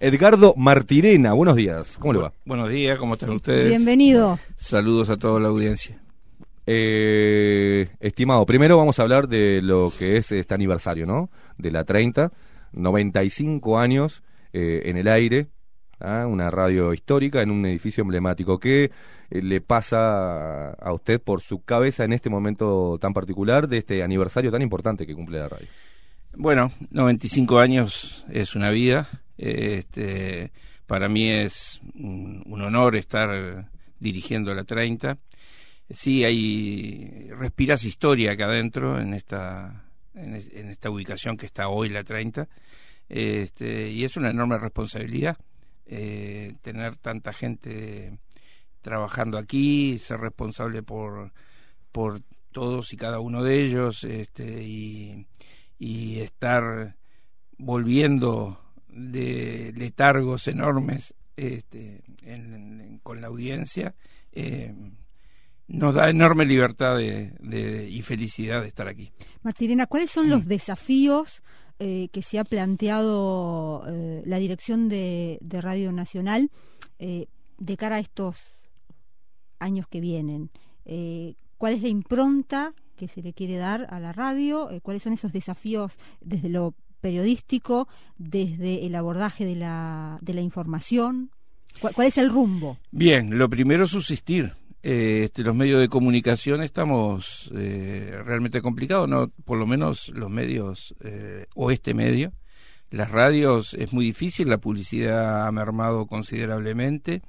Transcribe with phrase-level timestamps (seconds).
[0.00, 1.32] Edgardo Martirena.
[1.32, 2.32] Buenos días, ¿cómo le va?
[2.44, 3.68] Buenos días, ¿cómo están ustedes?
[3.68, 4.38] Bienvenido.
[4.56, 6.00] Saludos a toda la audiencia.
[6.66, 11.30] Eh, estimado, primero vamos a hablar de lo que es este aniversario, ¿no?
[11.58, 12.32] De la 30,
[12.72, 14.22] 95 años
[14.52, 15.46] eh, en el aire,
[16.00, 16.26] ¿ah?
[16.26, 18.58] una radio histórica en un edificio emblemático.
[18.58, 18.90] ¿Qué
[19.30, 24.02] eh, le pasa a usted por su cabeza en este momento tan particular de este
[24.02, 25.68] aniversario tan importante que cumple la radio?
[26.34, 29.08] Bueno, 95 años es una vida.
[29.38, 30.52] Este,
[30.86, 35.18] para mí es un, honor estar dirigiendo la 30.
[35.90, 42.04] Sí, hay respiras historia acá adentro en esta en, esta ubicación que está hoy la
[42.04, 42.48] 30.
[43.08, 45.36] Este, y es una enorme responsabilidad
[45.86, 48.18] eh, tener tanta gente
[48.80, 51.32] trabajando aquí, ser responsable por
[51.92, 52.20] por
[52.52, 54.62] todos y cada uno de ellos, este,
[55.78, 56.96] y estar
[57.58, 58.65] volviendo
[58.96, 63.94] de letargos enormes este, en, en, con la audiencia,
[64.32, 64.74] eh,
[65.68, 69.12] nos da enorme libertad de, de, y felicidad de estar aquí.
[69.42, 70.48] Martirena, ¿cuáles son los mm.
[70.48, 71.42] desafíos
[71.78, 76.50] eh, que se ha planteado eh, la dirección de, de Radio Nacional
[76.98, 78.38] de cara a estos
[79.58, 80.50] años que vienen?
[81.58, 84.70] ¿Cuál es la impronta que se le quiere dar a la radio?
[84.82, 91.30] ¿Cuáles son esos desafíos desde lo periodístico, desde el abordaje de la, de la información?
[91.80, 92.78] ¿Cuál, ¿Cuál, es el rumbo?
[92.90, 94.52] Bien, lo primero es subsistir.
[94.88, 100.30] Eh, este, los medios de comunicación estamos eh, realmente complicados, no, por lo menos los
[100.30, 102.32] medios eh, o este medio.
[102.90, 107.22] Las radios es muy difícil, la publicidad ha mermado considerablemente.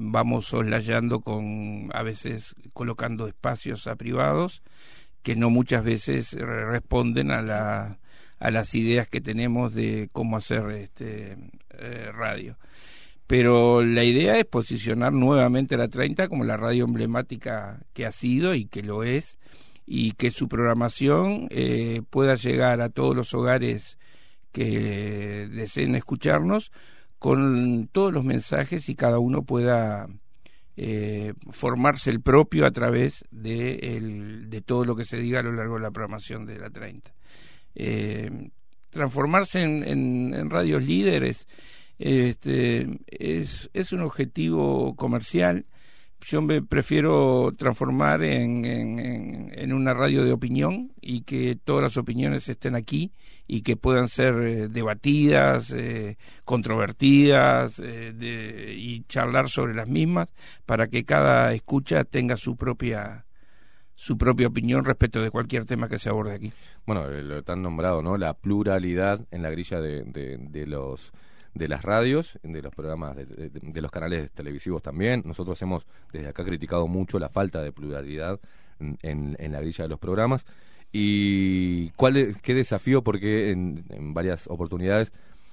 [0.00, 4.62] Vamos soslayando con, a veces colocando espacios a privados
[5.22, 7.98] que no muchas veces responden a la
[8.42, 11.36] a las ideas que tenemos de cómo hacer este
[11.78, 12.58] eh, radio.
[13.28, 18.56] Pero la idea es posicionar nuevamente la 30 como la radio emblemática que ha sido
[18.56, 19.38] y que lo es,
[19.86, 23.96] y que su programación eh, pueda llegar a todos los hogares
[24.50, 26.72] que deseen escucharnos
[27.20, 30.08] con todos los mensajes y cada uno pueda
[30.76, 35.44] eh, formarse el propio a través de, el, de todo lo que se diga a
[35.44, 37.14] lo largo de la programación de la 30
[37.74, 38.50] eh,
[38.90, 39.82] transformarse en,
[40.34, 41.48] en, radios líderes
[41.98, 45.66] este, es, es un objetivo comercial.
[46.20, 51.96] Yo me prefiero transformar en, en, en, una radio de opinión y que todas las
[51.96, 53.12] opiniones estén aquí
[53.46, 60.28] y que puedan ser eh, debatidas, eh, controvertidas eh, de, y charlar sobre las mismas
[60.64, 63.26] para que cada escucha tenga su propia
[64.02, 66.52] su propia opinión respecto de cualquier tema que se aborde aquí.
[66.86, 68.16] Bueno, lo tan nombrado, ¿no?
[68.16, 71.12] La pluralidad en la grilla de, de, de los
[71.54, 75.22] de las radios, de los programas, de, de, de, los canales televisivos también.
[75.24, 78.40] Nosotros hemos desde acá criticado mucho la falta de pluralidad
[78.80, 80.46] en, en, la grilla de los programas.
[80.90, 83.04] ¿Y cuál qué desafío?
[83.04, 85.12] Porque en, en varias oportunidades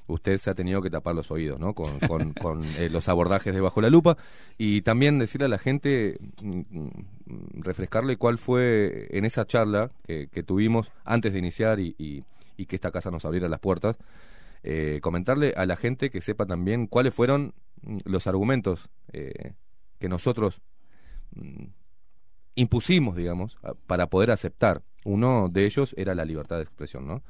[0.09, 1.73] usted se ha tenido que tapar los oídos, ¿no?
[1.73, 4.17] Con, con, con eh, los abordajes de Bajo la Lupa.
[4.57, 6.89] Y también decirle a la gente, mm, mm,
[7.61, 12.23] refrescarle cuál fue en esa charla que, que tuvimos antes de iniciar y, y,
[12.57, 13.97] y, que esta casa nos abriera las puertas,
[14.63, 19.53] eh, comentarle a la gente que sepa también cuáles fueron mm, los argumentos eh,
[19.99, 20.61] que nosotros
[22.55, 24.81] impusimos, digamos, para poder aceptar.
[25.05, 27.21] Uno de ellos era la libertad de expresión, ¿no?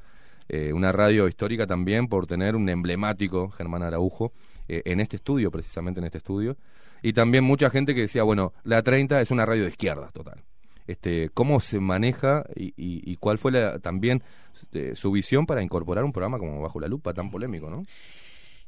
[0.52, 4.32] Eh, una radio histórica también por tener un emblemático Germán Araujo
[4.66, 6.56] eh, en este estudio, precisamente en este estudio,
[7.02, 10.42] y también mucha gente que decía, bueno, la 30 es una radio de izquierda, total.
[10.88, 14.24] Este, ¿Cómo se maneja y, y, y cuál fue la, también
[14.60, 17.84] este, su visión para incorporar un programa como Bajo la Lupa, tan polémico, no?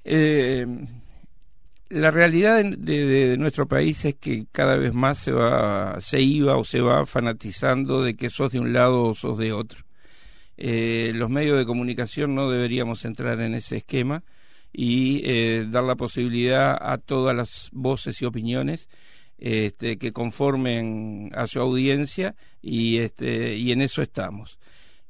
[0.04, 0.65] Eh,
[1.88, 6.62] la realidad de, nuestro país es que cada vez más se va, se iba o
[6.62, 9.81] se va fanatizando de que sos de un lado o sos de otro
[10.64, 14.22] eh, los medios de comunicación no deberíamos entrar en ese esquema
[14.72, 18.88] y eh, dar la posibilidad a todas las voces y opiniones
[19.38, 24.56] este, que conformen a su audiencia y, este, y en eso estamos.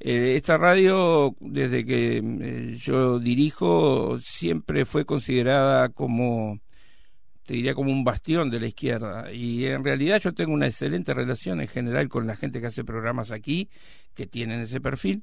[0.01, 6.61] Eh, esta radio, desde que eh, yo dirijo, siempre fue considerada como,
[7.45, 9.31] te diría, como un bastión de la izquierda.
[9.31, 12.85] Y en realidad yo tengo una excelente relación en general con la gente que hace
[12.85, 13.69] programas aquí,
[14.15, 15.23] que tienen ese perfil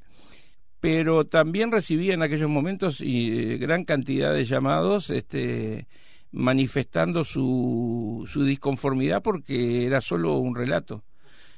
[0.79, 5.87] pero también recibía en aquellos momentos y, eh, gran cantidad de llamados este,
[6.31, 11.03] manifestando su, su disconformidad porque era solo un relato.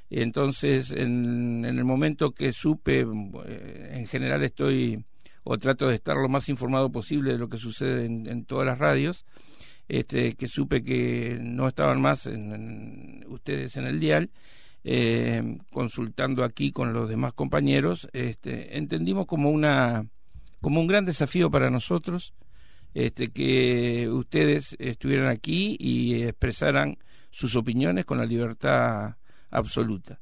[0.10, 3.06] Entonces, en, en el momento que supe,
[3.46, 5.06] eh, en general estoy
[5.44, 8.78] o trato de estar lo más informado posible de lo que sucede en, todas las
[8.78, 9.26] radios,
[9.88, 14.30] este, que supe que no estaban más en, ustedes en el dial,
[14.84, 20.06] eh, consultando aquí con los demás compañeros, este, entendimos como una
[20.62, 22.34] como un gran desafío para nosotros
[22.94, 26.98] este, que ustedes estuvieran aquí y expresaran
[27.32, 29.16] sus opiniones con la libertad
[29.50, 30.20] absoluta.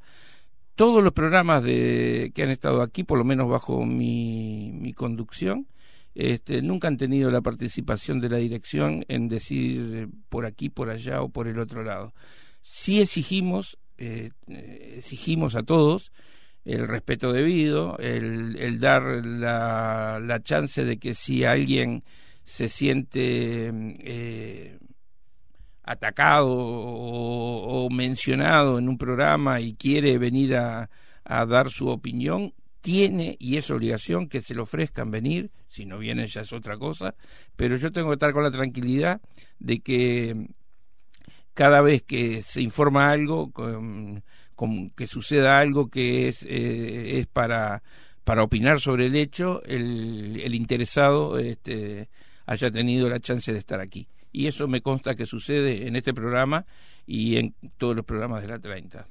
[0.76, 5.68] Todos los programas de, que han estado aquí, por lo menos bajo mi, mi conducción,
[6.16, 11.22] este, nunca han tenido la participación de la dirección en decir por aquí, por allá
[11.22, 12.14] o por el otro lado.
[12.62, 14.31] Sí exigimos, eh,
[14.96, 16.12] exigimos a todos
[16.63, 22.04] el respeto debido, el, dar la, la, chance de que si alguien
[22.44, 24.78] se siente eh,
[25.84, 30.90] atacado o, mencionado en un programa y quiere venir a,
[31.24, 35.98] a, dar su opinión, tiene y es obligación que se le ofrezcan venir, si no
[35.98, 37.16] viene ya es otra cosa,
[37.56, 39.22] pero yo tengo que estar con la tranquilidad
[39.60, 40.48] de que
[41.60, 43.52] cada vez que se informa algo,
[44.96, 47.84] que suceda algo que es, eh, es para,
[48.24, 52.08] para opinar sobre el hecho, el, el interesado este,
[52.46, 54.08] haya tenido la chance de estar aquí.
[54.32, 56.66] Y eso me consta que sucede en este programa
[57.06, 59.06] y en todos los programas de la 30.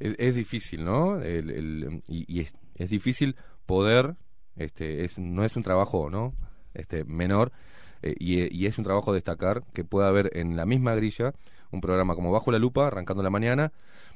[0.00, 1.20] Es, difícil, ¿no?
[1.20, 3.36] El, y, es, es, difícil
[3.66, 4.14] poder,
[4.56, 6.32] este, es, no es un trabajo, ¿no?
[6.72, 7.52] Este, menor,
[8.00, 11.34] eh, y, y, es un trabajo destacar que pueda haber en la misma grilla
[11.72, 13.72] un programa como Bajo la Lupa, arrancando la mañana,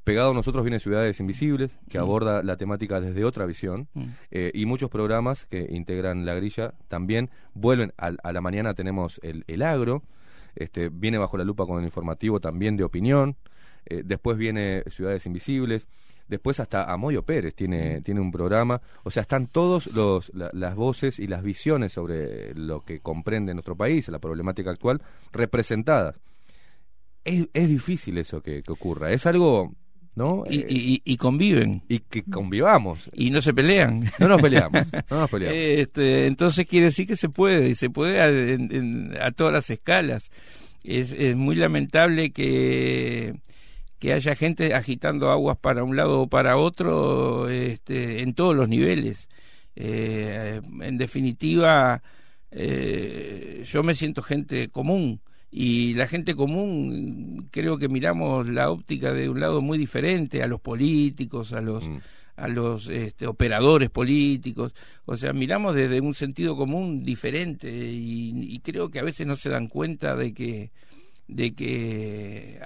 [0.07, 2.01] Pegado a nosotros viene Ciudades Invisibles, que mm.
[2.01, 4.05] aborda la temática desde otra visión, mm.
[4.31, 8.75] eh, y muchos programas que integran la grilla también vuelven a, la mañana.
[8.75, 10.05] Tenemos el, el, agro,
[10.55, 13.35] este, viene bajo la lupa con el informativo también de opinión,
[13.85, 15.89] eh, después viene Ciudades Invisibles,
[16.29, 18.03] después hasta Amoyo Pérez tiene, mm.
[18.05, 22.85] tiene un programa, o sea, están todos los, las voces y las visiones sobre lo
[22.85, 26.21] que comprende nuestro país, la problemática actual, representadas.
[27.27, 29.75] Es, es difícil eso que, que ocurra, es algo
[30.17, 30.45] ¿no?
[30.49, 31.83] Y, y, conviven.
[31.89, 33.11] Y que convivamos.
[33.13, 34.11] Y no se pelean.
[34.19, 34.87] No nos peleamos.
[35.11, 35.59] No nos peleamos.
[35.59, 40.31] este, entonces quiere decir que se puede, y se puede a, a todas las escalas.
[40.83, 43.35] Es, es muy lamentable que,
[43.99, 48.71] que haya gente agitando aguas para un lado o para otro este, en todos los
[48.71, 49.29] niveles.
[49.75, 52.03] Eh, en definitiva,
[52.51, 55.21] eh, yo me siento gente común
[55.59, 60.47] y la gente común creo que miramos la óptica de un lado muy diferente a
[60.47, 61.97] los políticos, a los mm.
[62.37, 64.75] a los este, operadores políticos,
[65.07, 69.49] o sea, miramos desde un sentido común diferente y, creo que a veces no se
[69.49, 70.73] dan cuenta de que
[71.27, 72.61] de que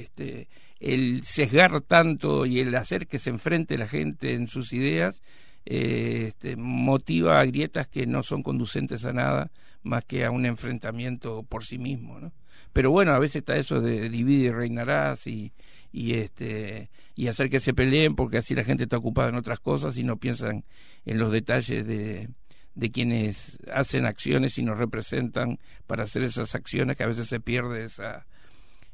[0.00, 0.48] este,
[0.80, 5.22] el sesgar tanto y el hacer que se enfrente la gente en sus ideas
[5.66, 9.52] eh, este, motiva a grietas que no son conducentes a nada
[9.84, 12.32] más que a un enfrentamiento por sí mismo, ¿no?
[12.72, 15.52] Pero bueno, a veces está eso de divide y reinarás y,
[15.92, 19.60] y este y hacer que se peleen porque así la gente está ocupada en otras
[19.60, 20.64] cosas y no piensan
[21.04, 22.28] en los detalles de,
[22.74, 27.38] de quienes hacen acciones y nos representan para hacer esas acciones que a veces se
[27.38, 28.26] pierde esa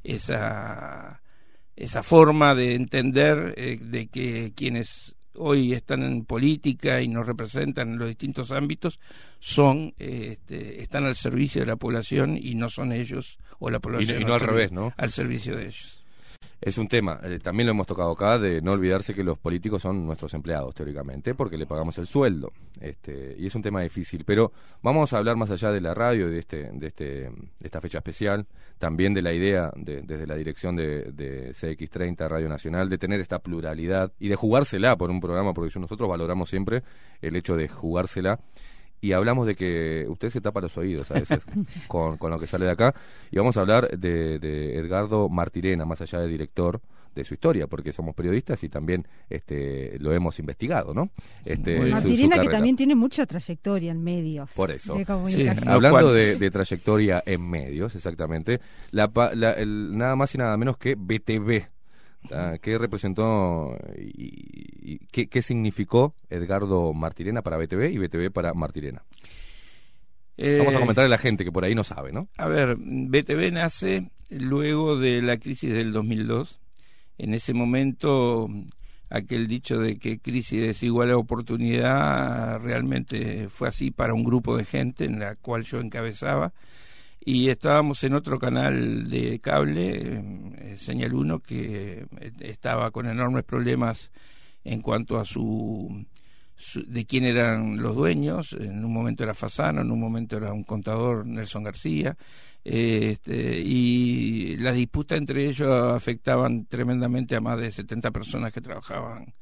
[0.03, 1.21] esa
[1.75, 7.93] esa forma de entender eh, de que quienes hoy están en política y nos representan
[7.93, 8.99] en los distintos ámbitos
[9.39, 14.21] son este, están al servicio de la población y no son ellos o la población
[14.21, 16.00] y, no al revés no al servicio de ellos
[16.61, 19.81] es un tema, eh, también lo hemos tocado acá, de no olvidarse que los políticos
[19.81, 22.53] son nuestros empleados, teóricamente, porque le pagamos el sueldo.
[22.79, 24.23] Este, y es un tema difícil.
[24.25, 24.51] Pero
[24.83, 27.81] vamos a hablar más allá de la radio y de, este, de, este, de esta
[27.81, 28.45] fecha especial,
[28.77, 33.19] también de la idea, de, desde la dirección de, de, CX30 Radio Nacional, de tener
[33.21, 36.83] esta pluralidad y de jugársela por un programa, porque nosotros valoramos siempre
[37.21, 38.39] el hecho de jugársela
[39.01, 41.43] y hablamos de que usted se tapa los oídos a veces
[41.87, 42.93] con, con, lo que sale de acá.
[43.31, 46.79] Y vamos a hablar de, de, Edgardo Martirena, más allá de director
[47.15, 51.09] de su historia, porque somos periodistas y también este, lo hemos investigado, ¿no?
[51.43, 54.51] Este, Martirena que también tiene mucha trayectoria en medios.
[54.53, 54.97] Por eso.
[55.65, 61.67] hablando de, trayectoria en medios, exactamente, la, nada más y nada menos que BTV
[62.61, 69.03] ¿Qué representó y, qué, significó Edgardo Martirena para BTV y BTV para Martirena?
[70.37, 72.27] Vamos a eh, comentarle a la gente que por ahí no sabe, ¿no?
[72.37, 76.59] A ver, BTV nace luego de la crisis del 2002.
[77.17, 78.47] En ese momento,
[79.09, 84.57] aquel dicho de que crisis es igual a oportunidad realmente fue así para un grupo
[84.57, 86.53] de gente en la cual yo encabezaba
[87.23, 90.23] y estábamos en otro canal de cable,
[90.57, 94.11] eh, Señal 1, que eh, estaba con enormes problemas
[94.63, 96.03] en cuanto a su,
[96.75, 98.53] de quién eran los dueños.
[98.53, 102.17] En un momento era Fasano, en un momento era un contador, Nelson García.
[102.63, 109.33] Este, y la disputa entre ellos afectaban tremendamente a más de 70 personas que trabajaban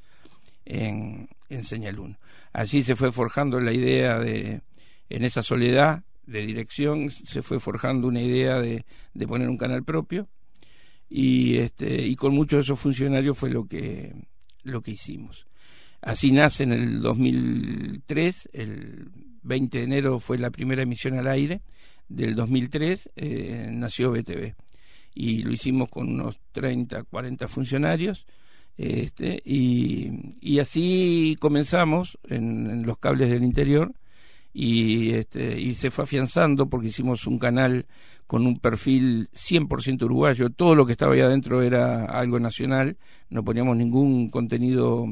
[0.66, 2.18] en, en Señal 1.
[2.52, 4.62] Allí se fue forjando la idea de,
[5.10, 9.84] en esa soledad de dirección, se fue forjando una idea de, de poner un canal
[9.84, 10.28] propio
[11.10, 14.14] y, este, y con muchos de esos funcionarios fue lo que,
[14.64, 15.48] lo que hicimos.
[16.02, 19.10] Así nace en el 2003, el
[19.44, 21.62] 20 de enero fue la primera emisión al aire,
[22.08, 24.56] del 2003 eh, nació BTV
[25.14, 28.26] y lo hicimos con unos 30, 40 funcionarios
[28.78, 30.10] este, y,
[30.40, 33.94] y así comenzamos en, los cables del interior
[34.54, 37.86] y, este, y se fue afianzando porque hicimos un canal
[38.28, 42.98] con un perfil 100% uruguayo, todo lo que estaba ahí adentro era algo nacional,
[43.30, 45.06] no poníamos ningún contenido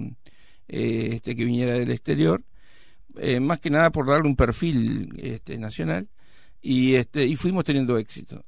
[0.67, 2.43] eh, este, que viniera del exterior,
[3.17, 6.07] eh, más que nada por darle un perfil este, nacional.
[6.61, 8.43] Y este y fuimos teniendo éxito.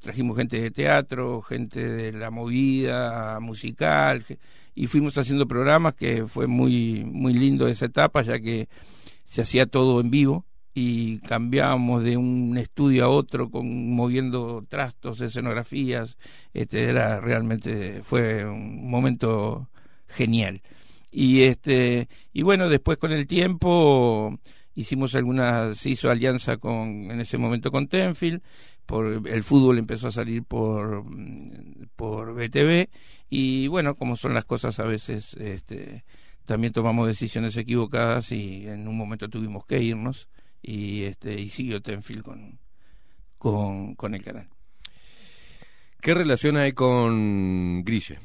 [0.00, 4.24] Trajimos gente de teatro gente de la movida musical
[4.74, 8.68] y fuimos haciendo programas que fue muy muy lindo esa etapa ya que
[9.24, 15.20] se hacía todo en vivo y cambiábamos de un estudio a otro con moviendo trastos
[15.20, 16.16] escenografías
[16.52, 19.68] este era realmente fue un momento
[20.08, 20.62] genial.
[21.10, 24.38] Y este y bueno después con el tiempo
[24.74, 28.42] hicimos algunas, se hizo alianza con, en ese momento con Tenfield,
[28.86, 31.04] por, el fútbol empezó a salir por,
[31.96, 32.88] por BTV,
[33.30, 36.04] y bueno, como son las cosas a veces, este,
[36.44, 40.28] también tomamos decisiones equivocadas y en un momento tuvimos que irnos,
[40.62, 42.58] y este, y siguió Tenfield con,
[43.38, 44.48] con, con el canal.
[46.00, 48.18] ¿Qué relación hay con Grille?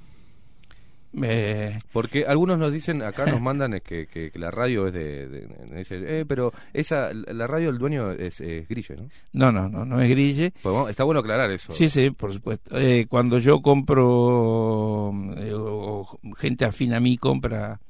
[1.92, 5.48] Porque algunos nos dicen, acá nos mandan que, que, la radio es de...
[5.90, 9.10] eh, pero esa la radio, el dueño es, Grille, ¿no?
[9.34, 10.54] No, no, no, no es Grille.
[10.62, 11.74] Pues está bueno aclarar eso.
[11.74, 12.78] Sí, sí, por supuesto.
[12.78, 17.89] Eh, cuando yo compro, eh, o gente afín a mí compra eh,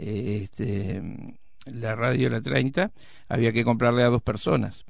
[0.00, 1.02] este,
[1.66, 2.90] la radio La 30,
[3.28, 4.84] había que comprarle a dos personas.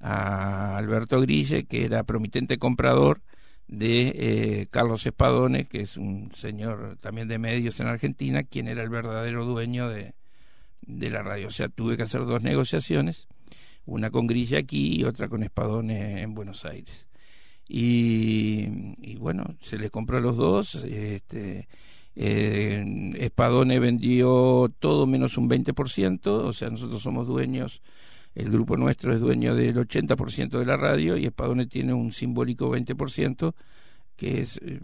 [0.00, 3.22] A Alberto Grille, que era promitente comprador,
[3.68, 8.82] de eh, Carlos Espadone, que es un señor también de medios en Argentina, quien era
[8.82, 10.14] el verdadero dueño de,
[10.82, 11.48] de la radio.
[11.48, 13.26] O sea, tuve que hacer dos negociaciones,
[13.84, 17.08] una con Grilla aquí y otra con Espadone en Buenos Aires.
[17.68, 20.76] Y, bueno, se les compró a los dos.
[20.76, 21.68] Este,
[22.16, 27.82] eh, Espadone vendió todo menos un 20%, o sea, nosotros somos dueños
[28.36, 32.70] el grupo nuestro es dueño del 80% de la radio y Espadone tiene un simbólico
[32.70, 33.54] 20%,
[34.14, 34.78] que es eh,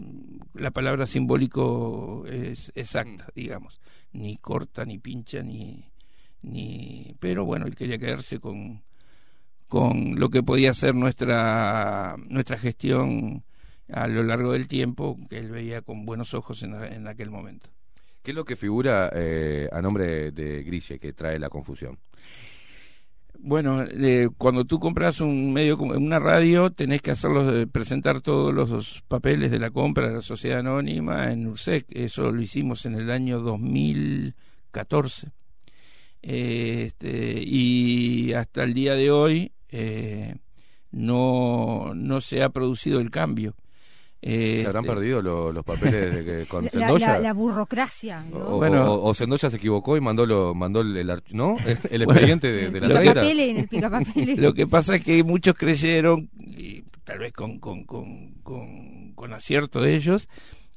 [0.55, 3.79] la palabra simbólico es exacta, digamos,
[4.11, 5.85] ni corta, ni pincha, ni
[6.41, 8.81] ni pero bueno, él quería quedarse con
[9.67, 13.43] con lo que podía ser nuestra nuestra gestión
[13.91, 17.69] a lo largo del tiempo que él veía con buenos ojos en, en aquel momento.
[18.23, 21.99] ¿Qué es lo que figura eh, a nombre de Grille que trae la confusión?
[23.37, 23.85] Bueno,
[24.37, 29.59] cuando tú compras un medio, una radio, tenés que hacerlos, presentar todos los papeles de
[29.59, 31.87] la compra de la sociedad anónima en URSEC.
[31.89, 35.31] Eso lo hicimos en el año 2014.
[36.21, 40.35] este, y hasta el día de hoy eh,
[40.91, 43.55] no, no se ha producido el cambio.
[44.23, 47.19] ¿Se habrán este, perdido los papeles de con Sendoya?
[47.19, 48.23] La, burocracia.
[48.31, 51.57] O, bueno, o, Sendoya se equivocó y mandó lo, mandó el, ¿no?
[51.89, 57.33] el expediente de, la el Lo que pasa es que muchos creyeron, y tal vez
[57.33, 60.29] con, con, con, con, acierto de ellos,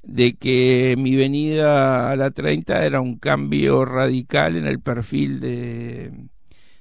[0.03, 6.11] de que mi venida a la 30 era un cambio radical en el perfil de,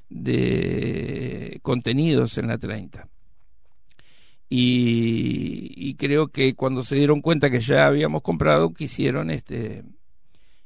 [0.10, 3.08] de contenidos en la 30
[4.50, 9.84] y, creo que cuando se dieron cuenta que ya habíamos comprado quisieron este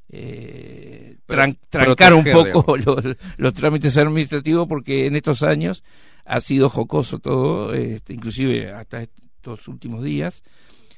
[0.09, 2.75] eh, trancar un poco
[3.37, 5.83] los, trámites administrativos porque en estos años
[6.25, 10.43] ha sido jocoso todo, este, inclusive hasta estos últimos días,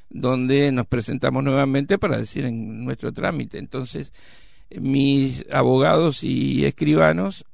[0.09, 3.57] donde nos presentamos nuevamente para decir en nuestro trámite.
[3.57, 4.13] Entonces,
[4.79, 7.45] mis abogados y escribanos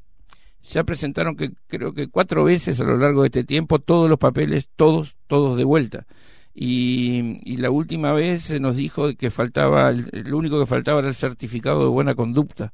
[0.69, 4.19] ya presentaron que creo que cuatro veces a lo largo de este tiempo todos los
[4.19, 6.05] papeles, todos, todos de vuelta.
[6.53, 11.07] Y, y la última vez se nos dijo que faltaba, lo único que faltaba era
[11.07, 12.73] el certificado de buena conducta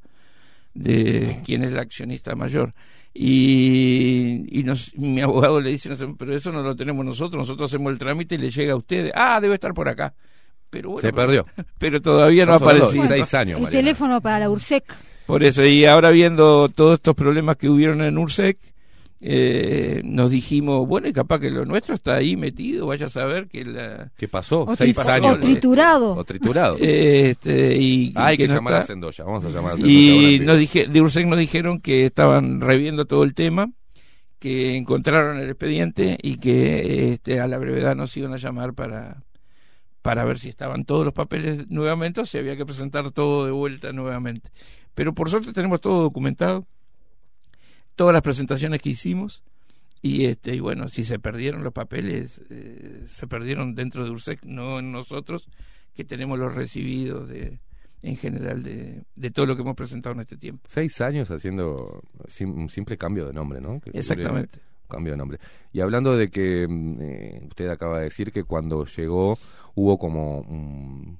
[0.73, 2.73] de quién es el accionista mayor.
[3.13, 7.91] Y, y nos, mi abogado le dice, pero eso no lo tenemos nosotros, nosotros hacemos
[7.91, 9.11] el trámite y le llega a ustedes.
[9.13, 10.13] Ah, debe estar por acá.
[10.69, 11.45] Pero bueno, se perdió.
[11.77, 13.05] Pero todavía no ha aparecido.
[13.05, 13.61] seis años.
[13.61, 14.83] El teléfono para la URSEC.
[15.25, 18.57] Por eso, y ahora viendo todos estos problemas que hubieron en URSEC,
[19.25, 23.47] eh, nos dijimos, bueno, y capaz que lo nuestro está ahí metido, vaya a saber
[23.47, 24.11] que la...
[24.17, 24.63] ¿Qué pasó?
[24.65, 25.35] O, Seis tri- años.
[25.35, 26.15] o triturado.
[26.15, 26.75] O triturado.
[26.77, 28.87] Este, y, Ah, hay que, llamar a está.
[28.93, 29.23] Sendoya.
[29.23, 29.93] Vamos a llamar a Sendoya.
[29.97, 33.71] Y nos dije, de URSEC nos dijeron que estaban reviendo todo el tema,
[34.39, 39.23] que encontraron el expediente y que este, a la brevedad nos iban a llamar para,
[40.01, 43.53] para ver si estaban todos los papeles nuevamente o si había que presentar todo de
[43.53, 44.49] vuelta nuevamente.
[44.95, 46.65] Pero por suerte tenemos todo documentado,
[47.95, 49.43] todas las presentaciones que hicimos.
[50.01, 54.43] Y este y bueno, si se perdieron los papeles, eh, se perdieron dentro de URSEC,
[54.45, 55.47] no en nosotros,
[55.95, 57.59] que tenemos los recibidos de,
[58.01, 60.63] en general de, de todo lo que hemos presentado en este tiempo.
[60.67, 63.79] Seis años haciendo sim- un simple cambio de nombre, ¿no?
[63.79, 64.59] Que Exactamente.
[64.89, 65.39] Cambio de nombre.
[65.71, 69.39] Y hablando de que mm, eh, usted acaba de decir que cuando llegó
[69.73, 71.17] hubo como un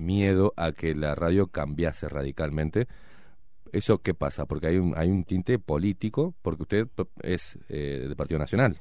[0.00, 2.88] miedo a que la radio cambiase radicalmente.
[3.72, 4.46] ¿Eso qué pasa?
[4.46, 6.88] Porque hay un, hay un tinte político, porque usted
[7.22, 8.76] es eh, del Partido Nacional,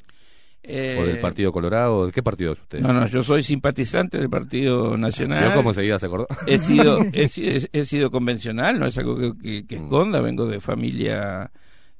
[0.63, 0.67] o
[1.05, 2.79] del Eh, Partido Colorado, ¿de qué partido es usted?
[2.79, 5.43] No, no, yo soy simpatizante del Partido Nacional.
[5.45, 6.27] ¿Vio cómo seguida se acordó?
[6.47, 9.83] he sido he, si- he- he sido convencional no es algo que, que- que Mm.
[9.83, 11.51] esconda vengo de familia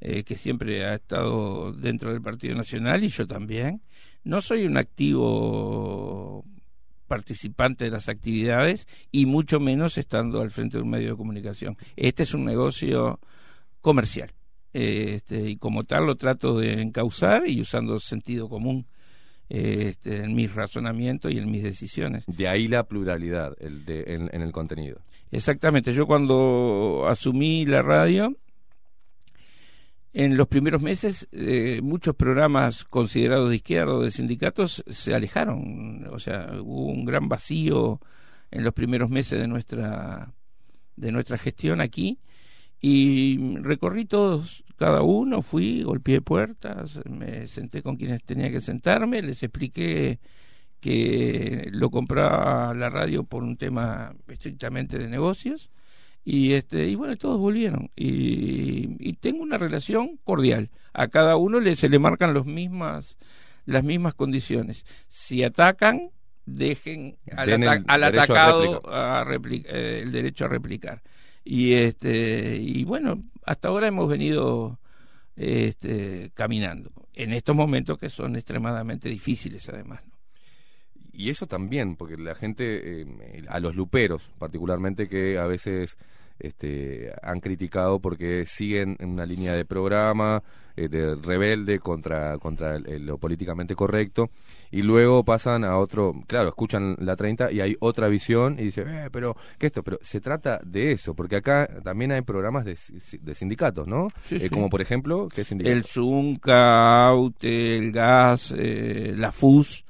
[0.02, 3.82] eh, que siempre ha estado dentro del Partido Nacional y yo también
[4.24, 6.44] no soy un activo
[7.10, 11.76] participante de las actividades y mucho menos estando al frente de un medio de comunicación.
[11.98, 13.20] Este es un negocio
[13.82, 14.32] comercial.
[14.72, 18.86] Eh, este, y como tal lo trato de encauzar y usando sentido común
[19.50, 22.24] eh, este, en mis razonamientos y en mis decisiones.
[22.28, 25.02] De ahí la pluralidad el de, en, en el contenido.
[25.32, 28.36] Exactamente, yo cuando asumí la radio,
[30.14, 36.08] en los primeros meses eh, muchos programas considerados de izquierda o de sindicatos se alejaron,
[36.12, 38.00] o sea, hubo un gran vacío
[38.52, 40.34] en los primeros meses de nuestra
[40.96, 42.20] de nuestra gestión aquí.
[42.82, 49.22] Y recorrí todos, cada uno, fui, golpeé puertas, me senté con quienes tenía que sentarme,
[49.22, 50.20] les expliqué
[50.80, 55.70] que lo compraba la radio por un tema estrictamente de negocios
[56.26, 57.90] y este y bueno todos volvieron.
[57.96, 60.70] Y, y tengo una relación cordial.
[60.94, 63.18] A cada uno le, se le marcan los mismas
[63.66, 64.86] las mismas condiciones.
[65.08, 66.10] Si atacan
[66.46, 71.02] dejen al, ata- al atacado a eh, el derecho a replicar.
[71.44, 74.80] Y este y bueno hasta ahora hemos venido
[75.36, 80.19] este, caminando en estos momentos que son extremadamente difíciles además ¿no?
[81.14, 83.06] Y eso también, porque la gente, eh,
[83.50, 85.98] a los luperos particularmente, que a veces
[86.40, 90.42] este, han criticado porque siguen en una línea de programa
[90.78, 94.30] eh, de rebelde contra, contra el- el- lo políticamente correcto,
[94.72, 98.88] y luego pasan a otro, claro, escuchan la 30 y hay otra visión y dicen,
[98.88, 99.84] eh, pero, ¿qué esto?
[99.84, 102.78] Pero se trata de eso, porque acá también hay programas de,
[103.22, 104.08] de sindicatos, ¿no?
[104.24, 104.50] Sí, Eh, sí.
[104.50, 105.76] Como por ejemplo, ¿qué sindicato?
[105.76, 109.84] el Zunca, Aute, el Gas, eh, la FUS,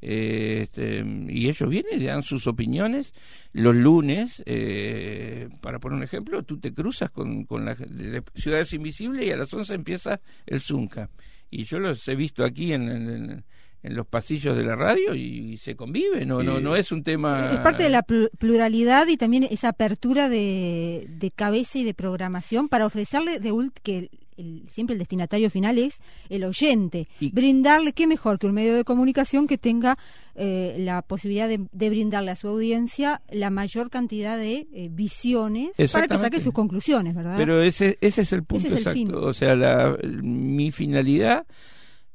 [0.00, 3.14] este, y ellos vienen y le dan sus opiniones.
[3.52, 8.72] Los lunes, eh, para poner un ejemplo, tú te cruzas con, con la de Ciudades
[8.72, 11.10] Invisibles y a las 11 empieza el Zunca.
[11.50, 13.44] Y yo los he visto aquí en, en-
[13.82, 17.02] en los pasillos de la radio y, se convive, no, no, Y- no es un
[17.02, 17.50] tema...
[17.54, 21.94] Es parte de la plu- pluralidad y también esa apertura de, de cabeza y de
[21.94, 24.10] programación para ofrecerle de ult- que
[24.40, 25.98] el- el- siempre el destinatario final es
[26.28, 27.08] el oyente.
[27.20, 29.98] Y- Brindarle, qué mejor que un medio de comunicación que tenga
[30.34, 35.70] eh, la posibilidad de, de brindarle a su audiencia la mayor cantidad de eh, visiones
[35.92, 37.36] para que saque sus conclusiones, ¿verdad?
[37.36, 38.98] Pero ese, ese es el punto Ese es el exacto.
[38.98, 39.14] fin.
[39.14, 41.46] O sea, la, mi finalidad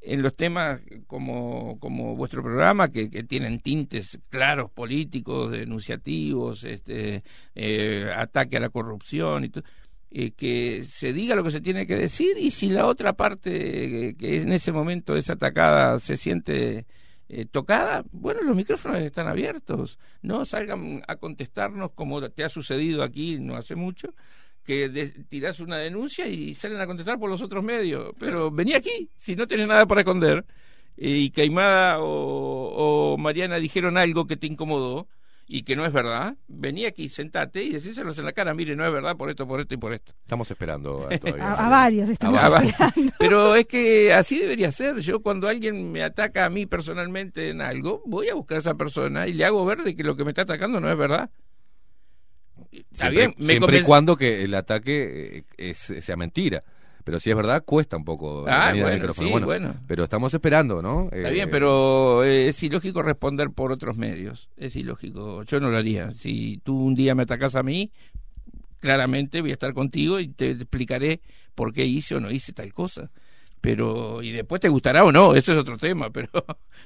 [0.02, 7.24] en los temas como, como vuestro programa, que, que tienen tintes claros políticos, denunciativos, este,
[7.56, 9.64] eh, ataque a la corrupción y todo,
[10.12, 14.10] eh, que se diga lo que se tiene que decir y si la otra parte
[14.10, 16.86] eh, que en ese momento es atacada se siente
[17.28, 23.04] eh, tocada, bueno, los micrófonos están abiertos, no salgan a contestarnos como te ha sucedido
[23.04, 24.13] aquí no hace mucho,
[24.63, 28.74] que de- tirás una denuncia y salen a contestar por los otros medios, pero vení
[28.74, 30.46] aquí, si no tenés nada para esconder,
[30.98, 35.08] eh, y Caimada o, o Mariana dijeron algo que te incomodó
[35.47, 38.86] y que no es verdad, vení aquí, sentate y decíselos en la cara, mire, no
[38.86, 40.13] es verdad por esto, por esto y por esto.
[40.23, 41.43] Estamos esperando a- todavía.
[41.51, 43.12] a, a varios estamos esperando.
[43.19, 44.99] Pero es que así debería ser.
[45.01, 48.73] Yo cuando alguien me ataca a mí personalmente en algo, voy a buscar a esa
[48.75, 51.29] persona y le hago ver de que lo que me está atacando no es verdad.
[52.71, 56.63] Está Siempre, bien, me siempre y cuando que el ataque eh, es, sea mentira.
[57.06, 58.46] Pero si es verdad, cuesta un poco.
[58.48, 59.38] Ah, bueno, micrófono.
[59.38, 59.76] sí, bueno.
[59.88, 61.06] Pero estamos esperando, ¿no?
[61.12, 64.50] Está Eh, bien, pero eh, es ilógico responder por otros medios.
[64.58, 65.44] Es ilógico.
[65.44, 66.12] Yo no lo haría.
[66.12, 67.91] Si tú un día me atacás a mí,
[68.80, 71.22] claramente voy a estar contigo y te explicaré
[71.54, 73.10] por qué hice o no hice tal cosa
[73.62, 76.30] pero y después te gustará o no eso es otro tema pero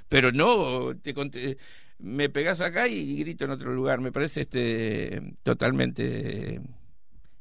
[0.08, 1.58] pero no te,
[1.97, 6.62] me pegas acá y grito en otro lugar me parece este totalmente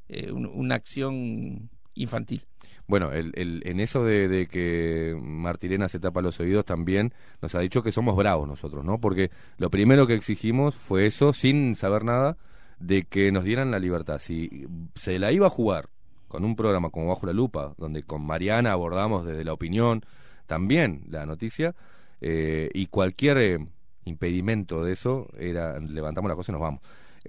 [0.09, 2.45] eh, una acción infantil
[2.89, 7.61] bueno, el, el, en eso de, que Martirena se tapa los oídos también nos ha
[7.61, 8.99] dicho que somos bravos nosotros, ¿no?
[8.99, 12.39] Porque lo primero que exigimos fue eso, sin saber nada,
[12.81, 14.19] de que nos dieran la libertad.
[14.19, 15.91] Si se la iba a jugar
[16.29, 20.03] con un programa como Bajo la Lupa, donde con Mariana abordamos desde la opinión
[20.47, 21.75] también la noticia,
[22.23, 23.59] eh, y cualquier eh,
[24.07, 26.81] impedimento de eso era levantamos la cosa y nos vamos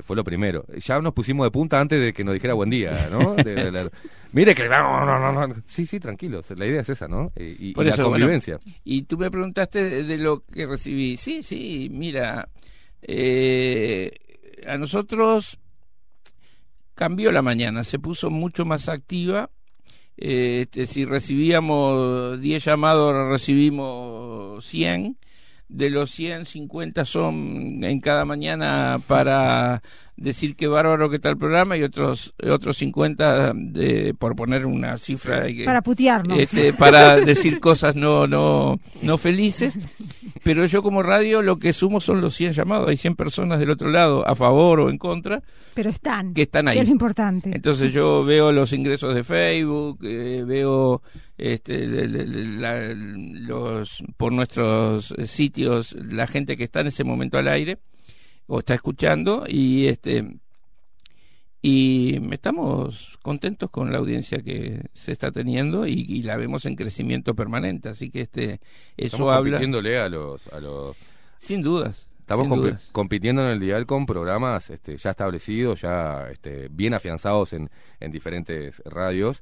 [0.03, 0.65] fue lo primero.
[0.77, 3.35] Ya nos pusimos de punta antes de que nos dijera buen día, ¿no?
[4.33, 6.49] mire que no, no, no, Sí, sí, tranquilos.
[6.51, 7.31] La idea es esa, ¿no?
[7.35, 8.59] Y, la convivencia.
[8.83, 11.17] y tú me preguntaste de, lo que recibí.
[11.17, 12.49] Sí, sí, mira,
[13.01, 14.11] eh,
[14.65, 15.59] a nosotros
[16.95, 19.49] cambió la mañana, se puso mucho más activa.
[20.17, 25.17] Eh, este, si recibíamos 10 llamados, recibimos 100
[25.69, 29.81] de los 150 son en cada mañana para
[30.17, 34.97] decir que bárbaro que está el programa y otros otros 50 de, por poner una
[34.97, 36.37] cifra para putearnos.
[36.39, 39.77] este, para decir cosas no no no felices.
[40.43, 42.89] Pero yo como radio lo que sumo son los 100 llamados.
[42.89, 45.41] Hay 100 personas del otro lado a favor o en contra
[45.73, 46.33] pero están.
[46.33, 46.75] que están ahí.
[46.75, 51.01] que es lo importante entonces yo veo los ingresos de Facebook eh, veo
[51.39, 57.77] este, los por nuestros sitios la gente que está en ese momento al aire
[58.47, 60.39] o está escuchando y este
[61.61, 67.35] y estamos contentos con la audiencia que se está teniendo y, la vemos en crecimiento
[67.35, 67.89] permanente.
[67.89, 68.61] Así que este
[68.95, 70.95] eso estamos habla compitiéndole a los a los
[71.37, 76.93] sin dudas estamos compitiendo en el dial con programas este, ya establecidos ya este, bien
[76.93, 79.41] afianzados en, en diferentes radios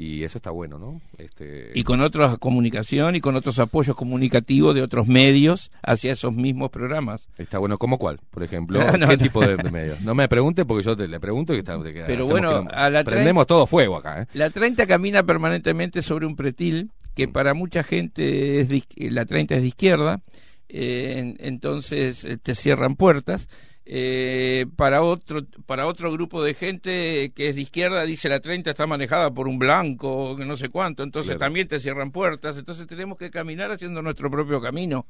[0.00, 1.00] y eso está bueno, ¿no?
[1.18, 1.72] Este...
[1.74, 6.70] Y con otra comunicación y con otros apoyos comunicativos de otros medios hacia esos mismos
[6.70, 7.28] programas.
[7.36, 8.20] Está bueno, ¿cómo cuál?
[8.30, 10.00] Por ejemplo, ¿qué tipo de, medios?
[10.02, 13.48] No me pregunte porque yo te, le pregunto y está, Pero bueno, a la prendemos
[13.48, 14.26] todo fuego acá, ¿eh?
[14.34, 17.32] La 30 camina permanentemente sobre un pretil que mm.
[17.32, 20.20] para mucha gente es la 30 es de izquierda,
[20.68, 23.48] eh, entonces eh, te cierran puertas
[23.90, 28.68] eh, para otro para otro grupo de gente que es de izquierda dice la 30
[28.68, 32.86] está manejada por un blanco que no sé cuánto entonces también te cierran puertas entonces
[32.86, 35.06] tenemos que caminar haciendo nuestro propio camino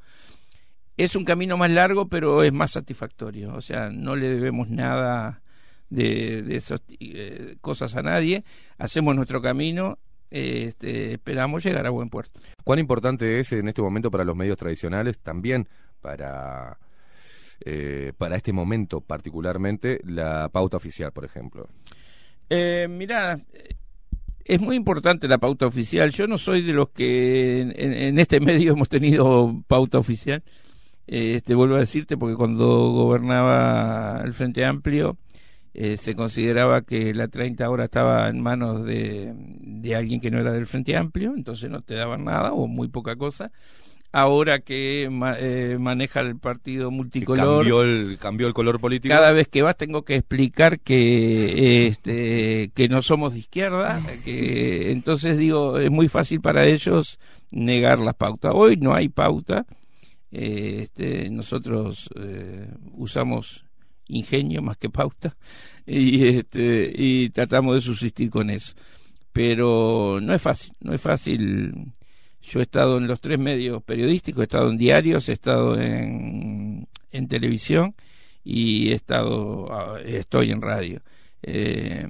[0.97, 5.43] es un camino más largo pero es más satisfactorio o sea no le debemos nada
[5.91, 8.45] de, de esas eh, cosas a nadie
[8.79, 9.99] hacemos nuestro camino
[10.31, 12.39] este, esperamos llegar a buen puerto.
[12.63, 15.67] ¿Cuán importante es en este momento para los medios tradicionales, también
[16.03, 16.79] para
[17.65, 21.69] eh, para este momento particularmente la pauta oficial, por ejemplo?
[22.51, 23.39] Eh, mira,
[24.49, 26.11] es muy importante la pauta oficial.
[26.11, 30.43] Yo no soy de los que en, este medio hemos tenido pauta oficial.
[31.07, 35.17] Eh, este vuelvo a decirte porque cuando gobernaba el Frente Amplio
[35.75, 40.39] eh, se consideraba que la 30 horas estaba en manos de, de alguien que no
[40.39, 43.53] era del Frente Amplio, entonces no te daban nada o muy poca cosa
[44.13, 47.59] ahora que eh, maneja el partido multicolor.
[47.59, 49.15] Cambió el, cambió el color político.
[49.15, 54.91] Cada vez que vas tengo que explicar que, este, que no somos de izquierda, que
[54.91, 57.19] entonces digo, es muy fácil para ellos
[57.51, 58.53] negar las pautas.
[58.55, 59.67] Hoy no hay pauta,
[60.31, 63.65] este, nosotros eh, usamos
[64.11, 65.37] ingenio más que pauta
[65.87, 68.75] y, este, y tratamos de subsistir con eso.
[69.33, 71.93] Pero no es fácil, no es fácil
[72.43, 76.89] yo he estado en los tres medios periodísticos, he estado en diarios, he estado en,
[77.11, 77.95] en televisión
[78.45, 81.03] y he estado, ah, estoy en radio.
[81.43, 82.09] Eh,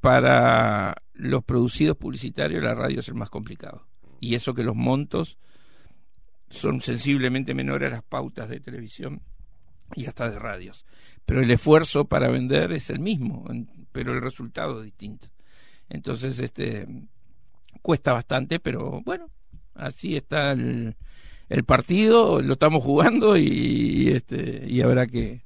[0.00, 3.86] para los producidos publicitarios la radio es el más complicado.
[4.20, 5.38] Y eso que los montos
[6.50, 9.22] son sensiblemente menores a las pautas de televisión
[9.94, 10.84] y hasta de radios.
[11.24, 13.44] Pero el esfuerzo para vender es el mismo,
[13.92, 15.28] pero el resultado es distinto.
[15.88, 16.86] Entonces, este
[17.82, 19.28] cuesta bastante, pero bueno,
[19.74, 20.96] así está el,
[21.48, 25.42] el partido, lo estamos jugando y, este, y habrá que,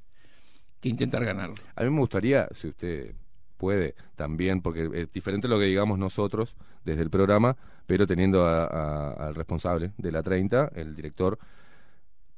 [0.79, 1.55] que intentar ganarlo.
[1.75, 3.13] A mí me gustaría, si usted
[3.57, 9.35] puede también, porque es diferente lo que digamos nosotros desde el programa, pero teniendo al
[9.35, 11.37] responsable de la 30, el director,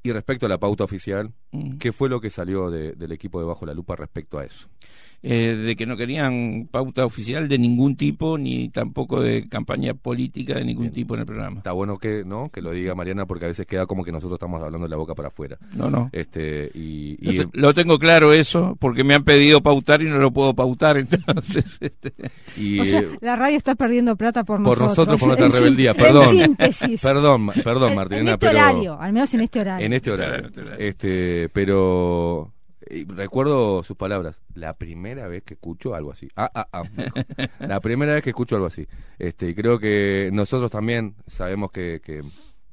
[0.04, 1.78] y respecto a la pauta oficial, mm.
[1.78, 4.68] ¿qué fue lo que salió del equipo de Bajo la Lupa respecto a eso?
[5.24, 10.56] Eh, de que no querían pauta oficial de ningún tipo, ni tampoco de campaña política
[10.56, 11.58] de ningún tipo en el programa.
[11.58, 14.38] Está bueno que no que lo diga Mariana porque a veces queda como que nosotros
[14.38, 15.58] estamos hablando de la boca para afuera.
[15.76, 16.10] No, no.
[16.12, 20.32] Este y, y lo tengo claro eso porque me han pedido pautar y no lo
[20.32, 21.78] puedo pautar entonces.
[21.80, 22.14] Este.
[22.58, 25.20] Y, o sea, la radio está perdiendo plata por, por nosotros.
[25.20, 25.94] por nuestra rebeldía.
[25.94, 26.58] Perdón.
[27.02, 28.22] Perdón, perdón, Martina.
[28.22, 29.86] En este horario, al menos en este horario.
[29.86, 30.50] En este horario.
[30.78, 32.52] Este, pero
[33.08, 34.42] recuerdo sus palabras.
[34.54, 36.30] La primera vez que escucho algo así.
[36.36, 36.84] Ah, ah, ah.
[37.60, 38.88] la primera vez que escucho algo así.
[39.18, 42.24] Este, y creo que nosotros también sabemos que, que,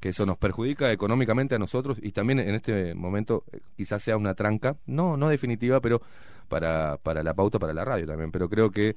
[0.01, 4.33] eso nos perjudica económicamente a nosotros y también en este momento eh, quizás sea una
[4.33, 6.01] tranca, no, no definitiva, pero
[6.47, 8.31] para, para la pauta, para la radio también.
[8.31, 8.95] Pero creo que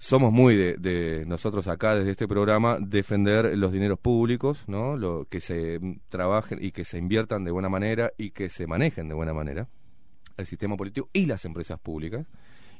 [0.00, 4.96] somos muy de, nosotros acá desde este programa defender los dineros públicos, ¿no?
[4.96, 9.08] Lo, que se trabajen y que se inviertan de buena manera y que se manejen
[9.08, 9.68] de buena manera
[10.40, 12.26] el sistema político y las empresas públicas.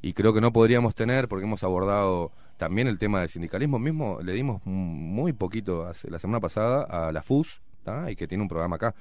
[0.03, 4.20] Y creo que no podríamos tener, porque hemos abordado también el tema del sindicalismo, mismo
[4.23, 7.61] le dimos muy poquito hace, la semana pasada a la FUS,
[8.09, 8.94] y que tiene un programa acá.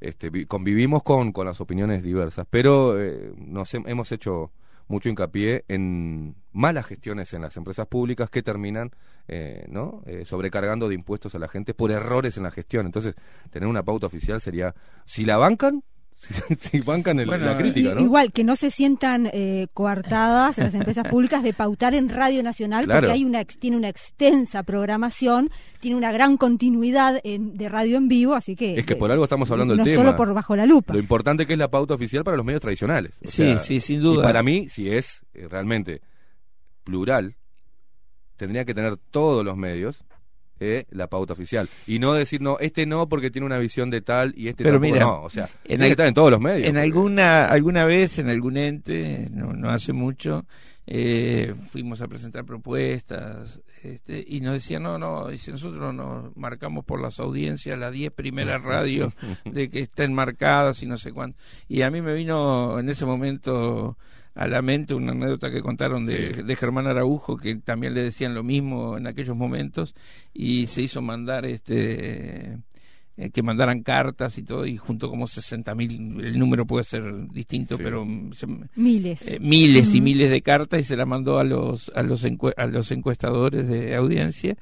[0.00, 4.52] Este, convivimos con, con las opiniones diversas, pero eh, nos hemos hecho
[4.88, 8.92] mucho hincapié en malas gestiones en las empresas públicas que terminan
[9.28, 10.02] eh, ¿no?
[10.06, 12.86] Eh, sobrecargando de impuestos a la gente por errores en la gestión.
[12.86, 13.14] Entonces,
[13.50, 15.82] tener una pauta oficial sería, si la bancan,
[16.58, 18.00] si, bancan la crítica, ¿no?
[18.00, 22.86] Igual, que no se sientan eh, coartadas las empresas públicas de pautar en Radio Nacional,
[22.86, 25.50] porque hay una, tiene una extensa programación,
[25.80, 28.74] tiene una gran continuidad de radio en vivo, así que...
[28.74, 29.96] Es que por algo estamos hablando del no tema.
[29.96, 30.94] solo por bajo la lupa.
[30.94, 33.18] Lo importante que es la pauta oficial para los medios tradicionales.
[33.22, 34.22] sí, sí, sin duda.
[34.22, 36.00] Y para mí, si es eh, realmente
[36.84, 37.36] plural,
[38.36, 40.04] tendría que tener todos los medios
[40.60, 41.68] eh, la pauta oficial.
[41.86, 44.80] Y no decir, no, este no porque tiene una visión de tal y este Pero
[44.80, 45.22] mira, no.
[45.22, 46.68] O sea, en tiene que estar en todos los medios.
[46.68, 50.46] En alguna, alguna vez, en algún ente, no, no hace mucho,
[50.86, 56.84] eh, fuimos a presentar propuestas este, y nos decían, no, no, dice, nosotros nos marcamos
[56.84, 59.12] por las audiencias, las 10 primeras radios
[59.44, 61.38] de que estén marcadas y no sé cuánto.
[61.68, 63.96] Y a mí me vino en ese momento
[64.36, 68.34] a la mente una anécdota que contaron de, de, Germán Araujo, que también le decían
[68.34, 69.94] lo mismo en aquellos momentos,
[70.34, 72.58] y se hizo mandar este
[73.16, 77.02] eh, que mandaran cartas y todo, y junto como 60 mil, el número puede ser
[77.28, 81.90] distinto, pero miles, eh, miles y miles de cartas y se la mandó a los
[81.94, 84.54] a los a los encuestadores de audiencia.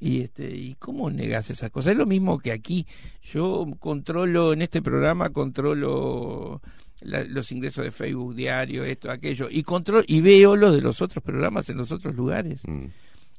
[0.00, 1.92] Y, este, ¿Y cómo negas esas cosas?
[1.92, 2.86] Es lo mismo que aquí.
[3.22, 6.60] Yo controlo en este programa, controlo
[7.04, 11.22] los ingresos de Facebook diario, esto, aquello, y control y veo los de los otros
[11.22, 12.62] programas en los otros lugares.
[12.66, 12.86] Mm.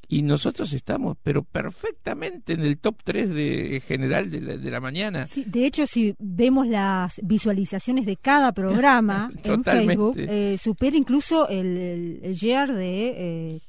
[0.07, 4.79] Y nosotros estamos, pero perfectamente en el top 3 de general de la, de la
[4.79, 5.25] mañana.
[5.25, 11.49] Sí, de hecho, si vemos las visualizaciones de cada programa en Facebook, eh, supera incluso
[11.49, 13.61] el, el, de eh,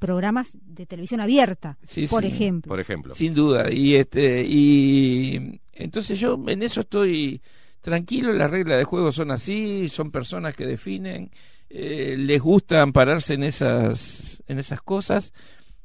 [0.00, 1.78] programas de televisión abierta,
[2.10, 2.70] por ejemplo.
[2.70, 3.14] Por ejemplo.
[3.14, 3.70] Sin duda.
[3.70, 7.40] Y este y entonces yo en eso estoy
[7.84, 11.30] tranquilo, las reglas de juego son así, son personas que definen,
[11.68, 15.34] eh, les gusta ampararse en esas, en esas cosas.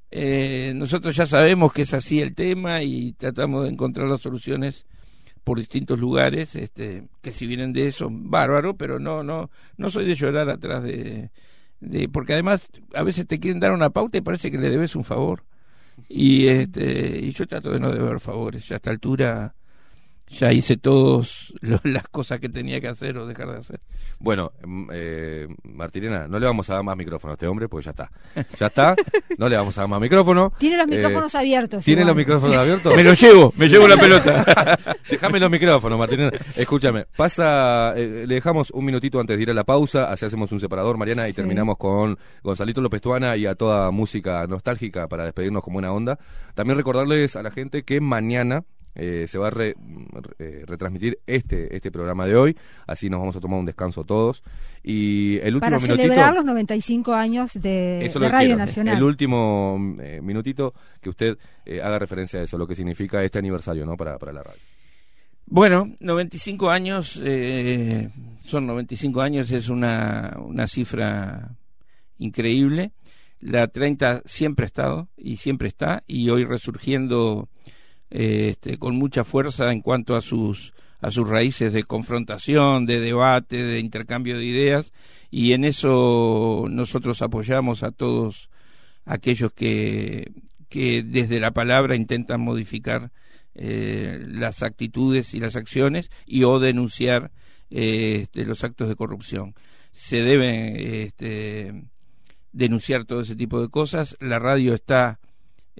[0.09, 4.87] Eh, nosotros ya sabemos que es así el tema y tratamos de encontrar las soluciones
[5.43, 10.05] por distintos lugares, este, que si vienen de eso, bárbaro, pero no, no, no soy
[10.05, 11.31] de llorar atrás de,
[11.81, 14.95] de, porque además a veces te quieren dar una pauta y parece que le debes
[14.95, 15.43] un favor.
[16.07, 19.53] Y este, y yo trato de no deber favores, ya a esta altura
[20.29, 23.79] ya hice todas las cosas que tenía que hacer o dejar de hacer.
[24.19, 27.85] Bueno, mm, eh, Martirena, no le vamos a dar más micrófono a este hombre, porque
[27.85, 28.11] ya está.
[28.59, 28.95] Ya está,
[29.37, 30.53] no le vamos a dar más micrófono.
[30.57, 31.85] Tiene los micrófonos eh, abiertos.
[31.85, 32.95] ¿Tiene los micrófonos abiertos?
[32.95, 34.77] me los llevo, me llevo la pelota.
[35.09, 36.31] Déjame los micrófonos, Martirena.
[36.55, 40.51] Escúchame, pasa, eh, le dejamos un minutito antes de ir a la pausa, así hacemos
[40.51, 45.23] un separador, Mariana, y terminamos con Gonzalito López Tuana y a toda música nostálgica para
[45.23, 46.19] despedirnos con buena onda.
[46.53, 48.63] También recordarles a la gente que mañana
[48.95, 53.39] eh, se va a eh, retransmitir este este programa de hoy, así nos vamos a
[53.39, 54.43] tomar un descanso todos.
[54.83, 58.97] Y el último Para celebrar los 95 años de, Radio Nacional.
[58.97, 61.37] El último eh, minutito que usted
[61.83, 63.95] haga referencia a eso, lo que significa este aniversario ¿no?
[63.95, 64.61] para, para la radio.
[65.45, 67.21] Bueno, 95 años,
[68.43, 71.55] son 95 años, es una, una cifra
[72.19, 72.91] increíble.
[73.39, 77.47] La 30 siempre ha estado y siempre está, y hoy resurgiendo
[78.09, 83.63] este, con mucha fuerza en cuanto a sus a sus raíces de confrontación, de debate,
[83.63, 84.91] de intercambio de ideas
[85.31, 88.49] y en eso nosotros apoyamos a todos
[89.05, 90.31] aquellos que,
[90.67, 93.11] que desde la palabra intentan modificar
[93.55, 97.31] eh, las actitudes y las acciones y o denunciar
[97.69, 99.55] eh, este, los actos de corrupción.
[99.91, 101.83] se debe este,
[102.51, 104.17] denunciar todo ese tipo de cosas.
[104.19, 105.19] La radio está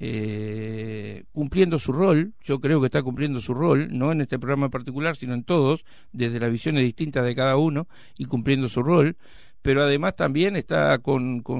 [0.02, 4.68] eh, cumpliendo su rol, yo creo que está cumpliendo su rol, no en este programa
[4.68, 5.84] en particular, sino en todos,
[6.14, 7.86] desde las visiones distintas de cada uno
[8.18, 9.18] y cumpliendo su rol,
[9.62, 11.60] pero además también está con, con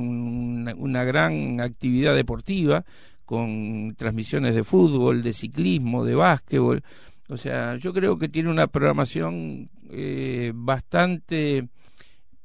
[0.70, 2.86] una gran actividad deportiva,
[3.26, 6.82] con transmisiones de fútbol, de ciclismo, de básquetbol.
[7.28, 11.68] O sea, yo creo que tiene una programación eh, bastante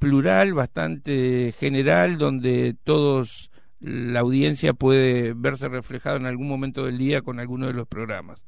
[0.00, 3.52] plural, bastante general, donde todos
[3.84, 8.42] la audiencia puede verse reflejada en algún momento del día con alguno de los programas.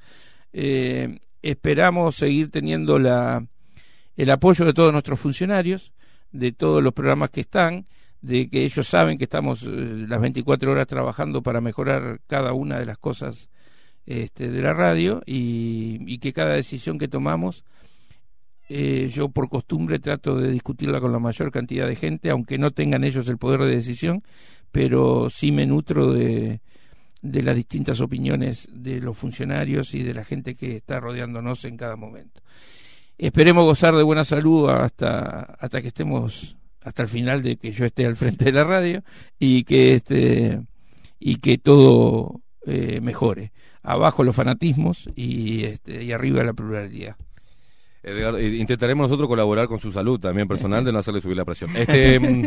[0.52, 3.46] Eh, esperamos seguir teniendo la,
[4.16, 5.92] el apoyo de todos nuestros funcionarios,
[6.32, 7.86] de todos los programas que están,
[8.22, 12.78] de que ellos saben que estamos eh, las 24 horas trabajando para mejorar cada una
[12.78, 13.50] de las cosas
[14.06, 17.62] este, de la radio y, que cada decisión que tomamos
[18.68, 22.70] eh, yo por costumbre trato de discutirla con la mayor cantidad de gente, aunque no
[22.70, 24.24] tengan ellos el poder de decisión,
[24.72, 26.60] pero sí me nutro de,
[27.22, 31.76] de las distintas opiniones de los funcionarios y de la gente que está rodeándonos en
[31.76, 32.40] cada momento.
[33.18, 37.86] Esperemos gozar de buena salud hasta, hasta que estemos, hasta el final de que yo
[37.86, 39.02] esté al frente de la radio
[39.38, 40.60] y que este
[41.18, 43.52] y que todo eh, mejore.
[43.82, 47.16] Abajo los fanatismos y, este, y arriba la pluralidad.
[48.06, 51.70] Edgar, intentaremos nosotros colaborar con su salud también personal de no hacerle subir la presión.
[51.76, 52.46] Este mm,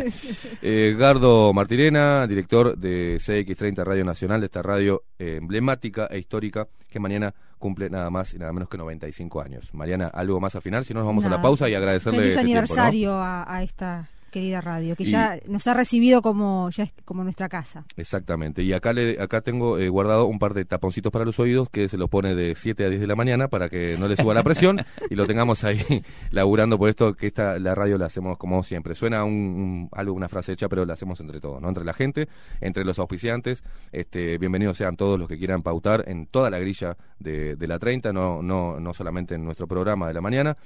[0.62, 6.98] Edgardo Martirena, director de CX30 Radio Nacional, de esta radio eh, emblemática e histórica que
[6.98, 9.74] mañana cumple nada más y nada menos que 95 años.
[9.74, 12.30] Mariana, algo más a final, si no nos vamos a la pausa y agradecerle Feliz
[12.30, 17.48] este aniversario a esta querida radio, que ya nos ha recibido como ya como nuestra
[17.48, 17.84] casa.
[17.96, 18.62] Exactamente.
[18.62, 21.88] Y acá le, acá tengo eh, guardado un par de taponcitos para los oídos que
[21.88, 24.34] se los pone de 7 a 10 de la mañana para que no le suba
[24.34, 25.80] la presión y lo tengamos ahí
[26.30, 28.94] laburando por esto que esta la radio la hacemos como siempre.
[28.94, 31.68] Suena un, algo una frase hecha, pero la hacemos entre todos, ¿no?
[31.68, 32.28] Entre la gente,
[32.60, 33.64] entre los auspiciantes.
[33.92, 37.78] Este, bienvenidos sean todos los que quieran pautar en toda la grilla de, de la
[37.78, 40.56] 30, no no no solamente en nuestro programa de la mañana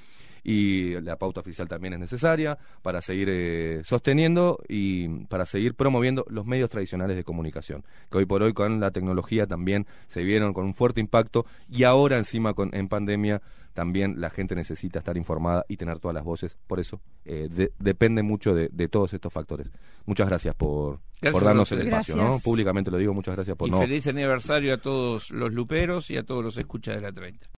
[0.45, 6.25] y la pauta oficial también es necesaria para seguir eh, sosteniendo y para seguir promoviendo
[6.29, 10.53] los medios tradicionales de comunicación, que hoy por hoy con la tecnología también se vieron
[10.53, 13.41] con un fuerte impacto y ahora encima con, en pandemia
[13.75, 16.57] también la gente necesita estar informada y tener todas las voces.
[16.67, 19.69] Por eso eh, depende mucho de, todos estos factores.
[20.07, 21.01] Muchas gracias por,
[21.33, 22.39] por darnos el espacio, ¿no?
[22.39, 26.23] Públicamente lo digo, muchas gracias por y Feliz aniversario a todos los luperos y a
[26.23, 27.49] todos los escuchas de la 30.